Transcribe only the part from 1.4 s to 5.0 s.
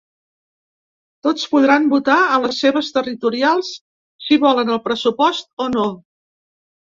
podran votar a les seves territorials si volen el